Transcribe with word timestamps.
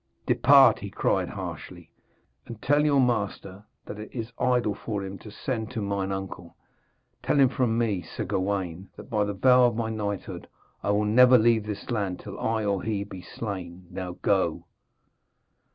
'Depart!' 0.25 0.79
he 0.79 0.89
cried 0.89 1.29
harshly, 1.29 1.91
'and 2.47 2.59
tell 2.59 2.83
your 2.83 2.99
master 2.99 3.63
that 3.85 3.99
it 3.99 4.09
is 4.11 4.33
idle 4.39 4.73
for 4.73 5.05
him 5.05 5.15
to 5.19 5.29
send 5.29 5.69
to 5.69 5.79
mine 5.79 6.11
uncle. 6.11 6.55
Tell 7.21 7.39
him 7.39 7.49
from 7.49 7.77
me, 7.77 8.01
Sir 8.01 8.23
Gawaine, 8.23 8.89
that 8.95 9.11
by 9.11 9.23
the 9.25 9.35
vow 9.35 9.65
of 9.67 9.75
my 9.75 9.91
knighthood, 9.91 10.47
I 10.81 10.89
will 10.89 11.05
never 11.05 11.37
leave 11.37 11.67
this 11.67 11.91
land 11.91 12.19
till 12.19 12.39
I 12.39 12.65
or 12.65 12.81
he 12.81 13.03
be 13.03 13.21
slain. 13.21 13.85
Now 13.91 14.13
go!' 14.23 14.65